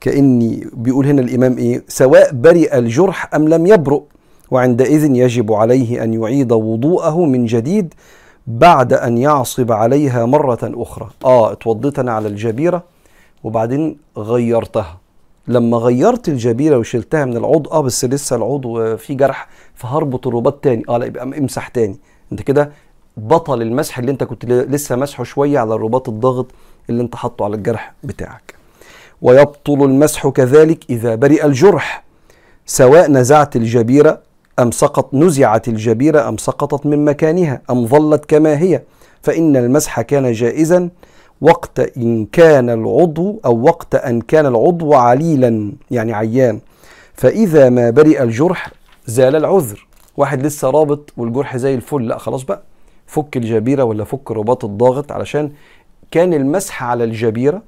[0.00, 4.02] كأني بيقول هنا الإمام إيه؟ سواء برئ الجرح أم لم يبرؤ
[4.50, 7.94] وعندئذ يجب عليه أن يعيد وضوءه من جديد
[8.46, 12.82] بعد أن يعصب عليها مرة أخرى آه اتوضيت أنا على الجبيرة
[13.44, 14.98] وبعدين غيرتها
[15.48, 20.82] لما غيرت الجبيرة وشلتها من العضو آه بس لسه العضو فيه جرح فهربط الرباط تاني
[20.88, 21.96] آه لا يبقى امسح تاني
[22.32, 22.70] أنت كده
[23.16, 26.46] بطل المسح اللي أنت كنت لسه مسحه شوية على الرباط الضاغط
[26.90, 28.54] اللي انت حاطه على الجرح بتاعك.
[29.22, 32.04] ويبطل المسح كذلك إذا برئ الجرح
[32.66, 34.20] سواء نزعت الجبيرة
[34.58, 38.82] أم سقط نزعت الجبيرة أم سقطت من مكانها أم ظلت كما هي
[39.22, 40.88] فإن المسح كان جائزا
[41.40, 46.60] وقت إن كان العضو أو وقت أن كان العضو عليلا يعني عيان.
[47.14, 48.70] فإذا ما برئ الجرح
[49.06, 49.86] زال العذر.
[50.16, 52.62] واحد لسه رابط والجرح زي الفل لا خلاص بقى.
[53.06, 55.50] فك الجبيرة ولا فك الرباط الضاغط علشان
[56.10, 57.62] كان المسح على الجبيرة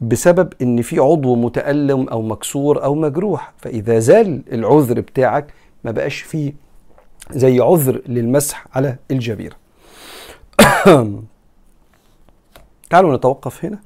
[0.00, 3.52] بسبب إن في عضو متألم أو مكسور أو مجروح.
[3.58, 5.54] فإذا زال العذر بتاعك
[5.84, 6.52] ما بقاش فيه
[7.30, 9.56] زي عذر للمسح على الجبيرة.
[12.90, 13.78] تعالوا نتوقف هنا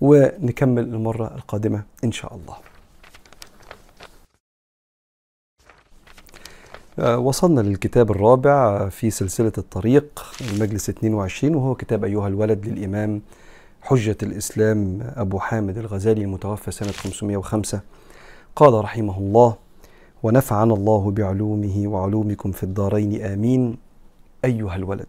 [0.00, 2.69] ونكمل المرة القادمة إن شاء الله.
[7.00, 13.22] وصلنا للكتاب الرابع في سلسلة الطريق المجلس 22 وهو كتاب أيها الولد للإمام
[13.82, 17.80] حجة الإسلام أبو حامد الغزالي المتوفى سنة 505
[18.56, 19.54] قال رحمه الله
[20.22, 23.76] ونفعنا الله بعلومه وعلومكم في الدارين آمين
[24.44, 25.06] أيها الولد.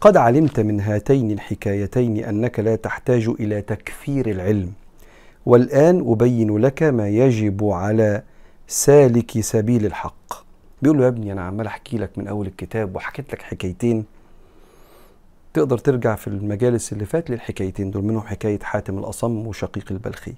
[0.00, 4.72] قد علمت من هاتين الحكايتين أنك لا تحتاج إلى تكثير العلم
[5.46, 8.22] والآن أبين لك ما يجب على
[8.68, 10.47] سالك سبيل الحق.
[10.82, 14.04] بيقول له يا ابني أنا عمال أحكي لك من أول الكتاب وحكيت لك حكايتين.
[15.54, 20.34] تقدر ترجع في المجالس اللي فات للحكايتين دول منهم حكاية حاتم الأصم وشقيق البلخي.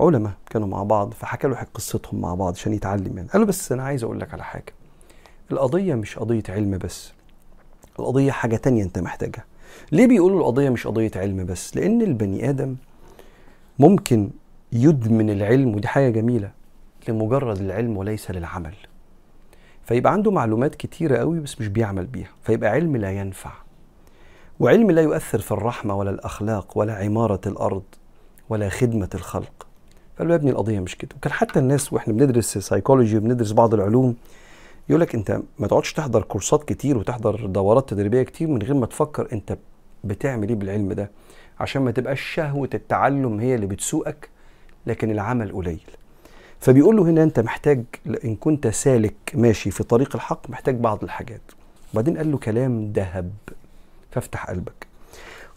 [0.00, 3.28] علماء كانوا مع بعض فحكى له قصتهم مع بعض عشان يتعلم يعني.
[3.28, 4.72] قال له بس أنا عايز أقول لك على حاجة.
[5.52, 7.12] القضية مش قضية علم بس.
[7.98, 9.44] القضية حاجة تانية أنت محتاجها.
[9.92, 12.76] ليه بيقولوا القضية مش قضية علم بس؟ لأن البني آدم
[13.78, 14.30] ممكن
[14.72, 16.50] يدمن العلم ودي حاجة جميلة
[17.08, 18.74] لمجرد العلم وليس للعمل.
[19.86, 23.52] فيبقى عنده معلومات كتيرة قوي بس مش بيعمل بيها فيبقى علم لا ينفع.
[24.60, 27.82] وعلم لا يؤثر في الرحمة ولا الأخلاق ولا عمارة الأرض
[28.48, 29.66] ولا خدمة الخلق.
[30.18, 31.10] قال له يا ابني القضية مش كده.
[31.16, 34.16] وكان حتى الناس وإحنا بندرس سايكولوجي وبندرس بعض العلوم
[34.88, 38.86] يقول لك أنت ما تقعدش تحضر كورسات كتير وتحضر دورات تدريبية كتير من غير ما
[38.86, 39.58] تفكر أنت
[40.04, 41.10] بتعمل إيه بالعلم ده
[41.60, 44.28] عشان ما تبقاش شهوة التعلم هي اللي بتسوقك
[44.86, 45.80] لكن العمل قليل.
[46.64, 47.84] فبيقول له هنا أنت محتاج
[48.24, 51.40] ان كنت سالك ماشي في طريق الحق محتاج بعض الحاجات.
[51.92, 53.30] وبعدين قال له كلام ذهب.
[54.10, 54.86] فافتح قلبك.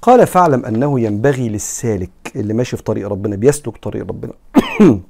[0.01, 4.33] قال فاعلم أنه ينبغي للسالك اللي ماشي في طريق ربنا بيسلك طريق ربنا.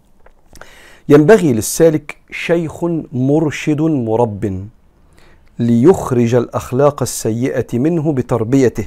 [1.10, 4.68] ينبغي للسالك شيخ مرشد مرب
[5.60, 8.86] ليخرج الأخلاق السيئة منه بتربيته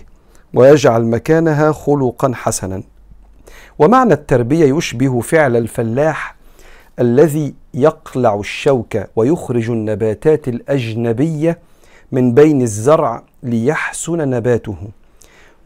[0.55, 2.83] ويجعل مكانها خلقا حسنا.
[3.79, 6.40] ومعنى التربية يشبه فعل الفلاح
[7.01, 11.59] الذي يقلع الشوك ويخرج النباتات الأجنبية
[12.13, 14.77] من بين الزرع ليحسن نباته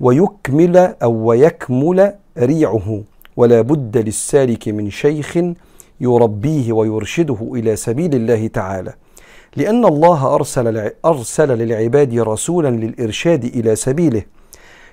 [0.01, 3.03] ويكمل أو ويكمل ريعه.
[3.37, 5.39] ولا بد للسالك من شيخ
[6.01, 8.95] يربيه ويرشده إلى سبيل الله تعالى.
[9.57, 14.23] لأن الله أرسل, أرسل للعباد رسولا للإرشاد إلى سبيله.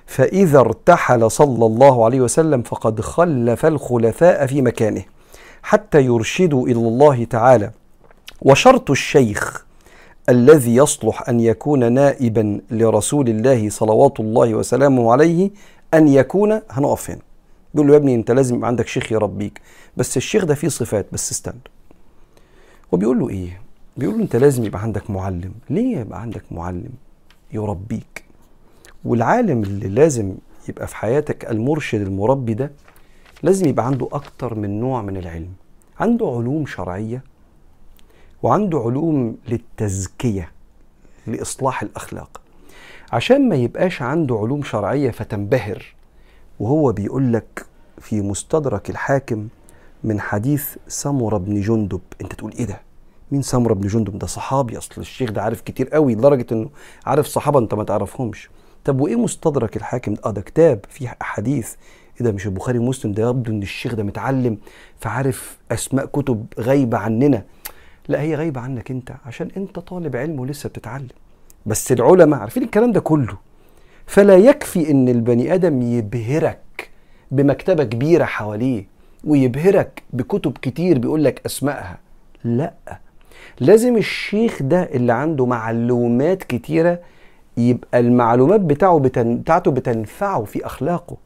[0.06, 5.02] فإذا ارتحل صلى الله عليه وسلم فقد خلف الخلفاء في مكانه.
[5.62, 7.70] حتى يرشدوا إلى الله تعالى.
[8.42, 9.64] وشرط الشيخ
[10.28, 15.50] الذي يصلح أن يكون نائبا لرسول الله صلوات الله وسلامه عليه
[15.94, 17.20] أن يكون هنقف هنا.
[17.74, 19.60] بيقول له يا ابني أنت لازم يبقى عندك شيخ يربيك
[19.96, 21.60] بس الشيخ ده فيه صفات بس استنى.
[22.92, 23.60] وبيقول له إيه؟
[23.96, 25.52] بيقول له أنت لازم يبقى عندك معلم.
[25.70, 26.90] ليه يبقى عندك معلم؟
[27.52, 28.24] يربيك
[29.04, 30.34] والعالم اللي لازم
[30.68, 32.70] يبقى في حياتك المرشد المربي ده
[33.42, 35.52] لازم يبقى عنده أكتر من نوع من العلم.
[36.00, 37.22] عنده علوم شرعية
[38.42, 40.50] وعنده علوم للتزكية
[41.26, 42.40] لإصلاح الأخلاق.
[43.12, 45.94] عشان ما يبقاش عنده علوم شرعية فتنبهر
[46.60, 47.66] وهو بيقول لك
[48.00, 49.48] في مستدرك الحاكم
[50.04, 52.80] من حديث سمرة بن جندب أنت تقول إيه ده؟
[53.32, 56.70] مين سمرة بن جندب؟ ده صحابي أصل الشيخ ده عارف كتير قوي لدرجة إنه
[57.06, 58.50] عارف صحابة أنت ما تعرفهمش.
[58.84, 61.74] طب وإيه مستدرك الحاكم؟ آه ده كتاب فيه أحاديث
[62.20, 64.58] إيه ده مش البخاري ومسلم ده يبدو إن الشيخ ده متعلم
[64.98, 67.42] فعارف أسماء كتب غايبة عننا.
[68.08, 71.08] لا هي غايبة عنك أنت عشان أنت طالب علم ولسه بتتعلم.
[71.66, 73.36] بس العلماء عارفين الكلام ده كله.
[74.06, 76.90] فلا يكفي إن البني آدم يبهرك
[77.30, 78.86] بمكتبة كبيرة حواليه
[79.24, 81.98] ويبهرك بكتب كتير بيقول لك أسمائها.
[82.44, 82.72] لا
[83.60, 87.00] لازم الشيخ ده اللي عنده معلومات كتيرة
[87.56, 89.38] يبقى المعلومات بتاعه بتن...
[89.38, 91.16] بتاعته بتنفعه في أخلاقه.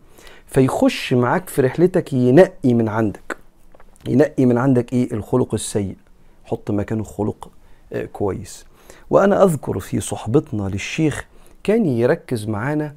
[0.46, 3.36] فيخش معاك في رحلتك ينقي من عندك.
[4.08, 5.96] ينقي من عندك إيه؟ الخلق السيء.
[6.44, 7.50] حط مكانه خلق
[7.92, 8.64] آه كويس.
[9.10, 11.26] وأنا أذكر في صحبتنا للشيخ
[11.62, 12.94] كان يركز معانا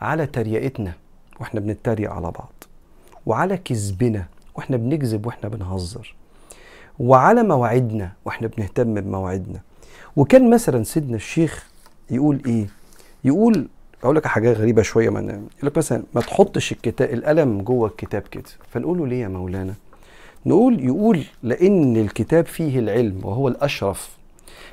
[0.00, 0.92] على تريقتنا
[1.40, 2.52] وإحنا بنتريق على بعض.
[3.26, 6.14] وعلى كذبنا وإحنا بنكذب وإحنا بنهزر.
[6.98, 9.60] وعلى مواعيدنا وإحنا بنهتم بمواعيدنا.
[10.16, 11.66] وكان مثلا سيدنا الشيخ
[12.10, 12.66] يقول إيه؟
[13.24, 13.68] يقول
[14.04, 15.10] أقول لك حاجة غريبة شوية.
[15.10, 18.44] من يقول لك مثلا ما تحطش الكتاب القلم جوه الكتاب كده.
[18.70, 19.74] فنقول له ليه يا مولانا؟
[20.46, 24.10] نقول يقول لأن الكتاب فيه العلم وهو الأشرف.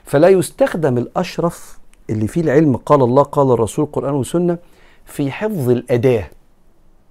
[0.04, 1.78] فلا يستخدم الأشرف
[2.10, 4.58] اللي فيه العلم قال الله قال الرسول قرآن وسنة
[5.06, 6.30] في حفظ الأداة.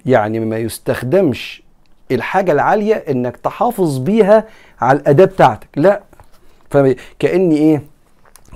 [0.07, 1.63] يعني ما يستخدمش
[2.11, 4.45] الحاجة العالية إنك تحافظ بيها
[4.81, 5.69] على الأداة بتاعتك.
[5.77, 6.03] لا.
[6.71, 7.83] فكاني إيه؟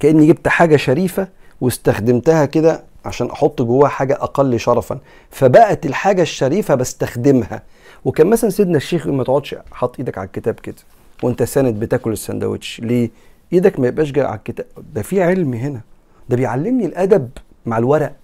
[0.00, 1.28] كأني جبت حاجة شريفة
[1.60, 4.98] واستخدمتها كده عشان أحط جواها حاجة أقل شرفا.
[5.30, 7.62] فبقت الحاجة الشريفة بستخدمها.
[8.04, 10.76] وكان مثلا سيدنا الشيخ ما تقعدش حاط إيدك على الكتاب كده
[11.22, 13.10] وأنت ساند بتاكل السندوتش ليه؟
[13.52, 14.66] إيدك ما يبقاش جاي على الكتاب.
[14.94, 15.80] ده في علم هنا.
[16.28, 17.30] ده بيعلمني الأدب
[17.66, 18.16] مع الورق.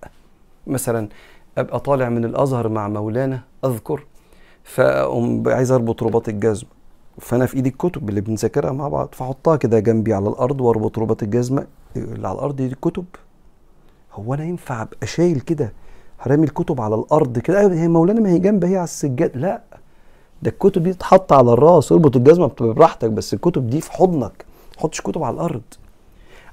[0.66, 1.08] مثلا
[1.58, 4.04] أبقى طالع من الأزهر مع مولانا أذكر.
[4.64, 6.68] فأقوم عايز أربط رباط الجزمة.
[7.20, 9.08] فأنا في إيدي الكتب اللي بنذاكرها مع بعض.
[9.12, 13.04] فأحطها كده جنبي على الأرض وأربط رباط الجزمة اللي على الأرض دي الكتب
[14.18, 15.72] هو أنا ينفع أبقى شايل كده؟
[16.20, 19.36] هرمي الكتب على الأرض كده؟ أيوه هي مولانا ما هي جنب هي على السجاد.
[19.36, 19.62] لا
[20.42, 24.44] ده الكتب دي تتحط على الراس اربط الجزمة براحتك بس الكتب دي في حضنك.
[24.68, 25.62] ما تحطش كتب على الأرض.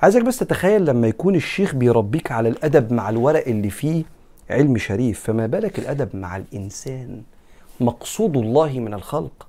[0.02, 4.04] عايزك بس تتخيل لما يكون الشيخ بيربيك على الأدب مع الورق اللي فيه
[4.50, 7.22] علم شريف فما بالك الأدب مع الإنسان؟
[7.80, 9.48] مقصود الله من الخلق.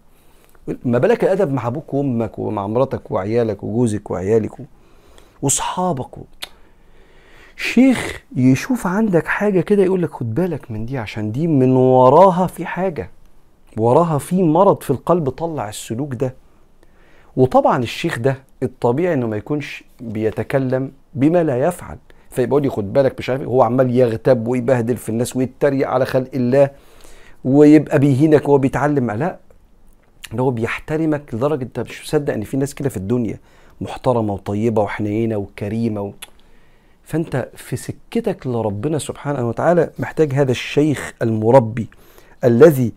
[0.84, 4.52] ما بالك الأدب مع أبوك وأمك ومع مراتك وعيالك وجوزك وعيالك
[5.42, 6.18] واصحابك.
[7.56, 12.46] شيخ يشوف عندك حاجة كده يقول لك خد بالك من دي عشان دي من وراها
[12.46, 13.10] في حاجة.
[13.76, 16.34] وراها في مرض في القلب طلع السلوك ده.
[17.36, 21.96] وطبعا الشيخ ده الطبيعي إنه ما يكونش بيتكلم بما لا يفعل.
[22.30, 26.30] فيبقى لي خد بالك مش عارف هو عمال يغتاب ويبهدل في الناس ويتريق على خلق
[26.34, 26.70] الله
[27.44, 29.10] ويبقى بيهينك وهو بيتعلم.
[29.10, 29.38] لا
[30.32, 33.38] ده هو بيحترمك لدرجة أنت مش مصدق إن في ناس كده في الدنيا
[33.80, 36.12] محترمة وطيبة وحنينة وكريمة و...
[37.06, 41.86] فأنت في سكتك لربنا سبحانه وتعالى محتاج هذا الشيخ المربي
[42.44, 42.92] الذي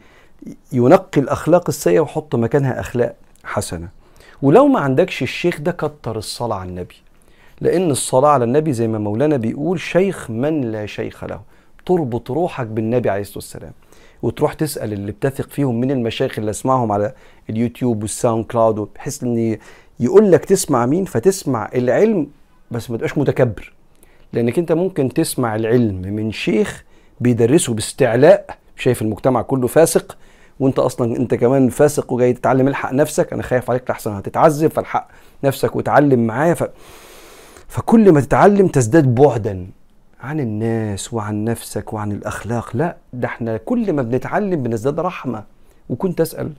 [0.72, 3.88] ينقي الأخلاق السيئة ويحط مكانها أخلاق حسنة.
[4.42, 6.96] ولو ما عندكش الشيخ ده كتر الصلاة على النبي.
[7.62, 11.42] لأن الصلاة على النبي زي ما مولانا بيقول شيخ من لا شيخ له.
[11.86, 13.72] تربط روحك بالنبي عليه الصلاة والسلام.
[14.22, 17.14] وتروح تسأل اللي بتثق فيهم من المشايخ اللي أسمعهم على
[17.50, 19.58] ال YouTube وال SoundCloud بحيث إن
[20.00, 22.28] يقول لك تسمع مين فتسمع العلم
[22.72, 23.74] بس ما تبقاش متكبر.
[24.34, 26.84] لأنك أنت ممكن تسمع العلم من شيخ
[27.20, 30.18] بيدرسه باستعلاء شايف المجتمع كله فاسق
[30.60, 35.08] وأنت أصلا أنت كمان فاسق وجاي تتعلم الحق نفسك أنا خايف عليك لحسن هتتعذب فالحق
[35.44, 36.64] نفسك وتعلم معايا ف...
[37.68, 39.68] فكل ما تتعلم تزداد بعدا
[40.22, 42.76] عن الناس وعن نفسك وعن الأخلاق.
[42.76, 45.44] لا ده إحنا كل ما بنتعلم بنزداد رحمة.
[45.90, 46.52] وكنت أسأل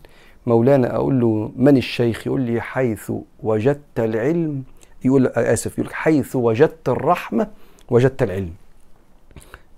[0.47, 3.13] مولانا أقول له من الشيخ؟ يقول لي حيث
[3.43, 4.63] وجدت العلم
[5.05, 7.47] يقول آسف يقول حيث وجدت الرحمة
[7.91, 8.51] وجدت العلم.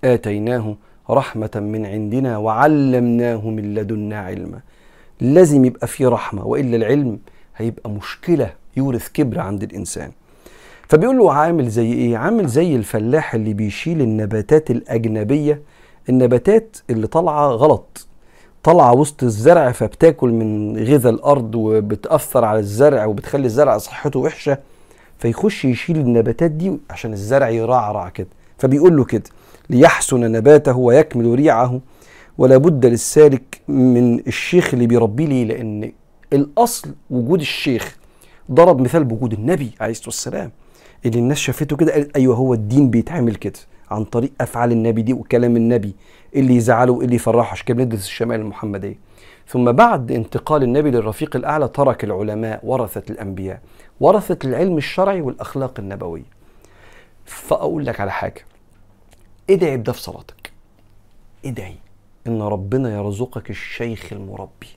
[0.03, 0.75] آتيناه
[1.09, 4.59] رحمة من عندنا وعلمناه من لدنا علما.
[5.21, 7.19] لازم يبقى في رحمة وإلا العلم
[7.57, 10.11] هيبقى مشكلة يورث كبر عند الإنسان.
[10.87, 15.61] فبيقول له عامل زي إيه؟ عامل زي الفلاح اللي بيشيل النباتات الأجنبية.
[16.09, 18.07] النباتات اللي طالعة غلط.
[18.63, 24.57] طالعة وسط الزرع فبتاكل من غذاء الأرض وبتأثر على الزرع وبتخلي الزرع صحته وحشة.
[25.23, 28.27] فيخش يشيل النباتات دي عشان الزرع يرعرع كده.
[28.57, 29.23] فبيقول له كده
[29.69, 31.81] ليحسن نباته ويكمل ريعه
[32.37, 35.91] ولا بد للسالك من الشيخ اللي بيربيه ليه؟ لأن
[36.33, 37.97] الأصل وجود الشيخ
[38.51, 40.51] ضرب مثال بوجود النبي عليه الصلاة والسلام
[41.05, 43.59] اللي الناس شافته كده قالت أيوه هو الدين بيتعمل كده.
[43.91, 45.95] عن طريق أفعال النبي دي وكلام النبي
[46.35, 48.95] اللي يزعله واللي يفرحه عشان كده بندرس الشمائل المحمدية.
[49.47, 53.61] ثم بعد انتقال النبي للرفيق الأعلى ترك العلماء ورثة الأنبياء
[53.99, 56.23] ورثة العلم الشرعي والأخلاق النبوية.
[57.25, 58.45] فأقول لك على حاجة
[59.49, 60.51] ادعي بده في صلاتك.
[61.45, 61.75] ادعي
[62.27, 64.67] إن ربنا يرزقك الشيخ المربي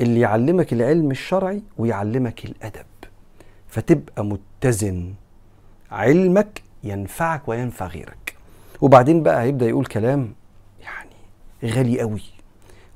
[0.00, 2.86] اللي يعلمك العلم الشرعي ويعلمك الأدب.
[3.68, 5.14] فتبقى متزن
[5.90, 8.36] علمك ينفعك وينفع غيرك.
[8.80, 10.32] وبعدين بقى هيبدأ يقول كلام
[10.80, 12.22] يعني غالي قوي.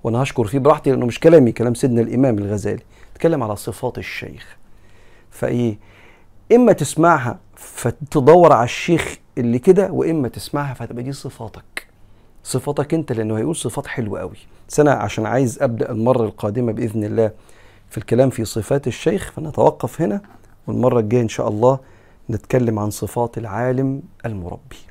[0.04, 2.82] وأنا هشكر فيه براحتي لأنه مش كلامي كلام سيدنا الإمام الغزالي.
[3.12, 4.56] اتكلم على صفات الشيخ.
[5.30, 5.78] فإيه؟
[6.52, 11.86] إما تسمعها فتدور على الشيخ اللي كده وإما تسمعها فتبقى دي صفاتك.
[12.44, 14.36] صفاتك أنت لأنه هيقول صفات حلوة قوي.
[14.68, 17.30] بس أنا عشان عايز أبدأ المرة القادمة بإذن الله
[17.90, 20.20] في الكلام في صفات الشيخ فنتوقف هنا
[20.66, 21.78] والمرة الجاية إن شاء الله
[22.30, 24.89] نتكلم عن صفات العالم المربي.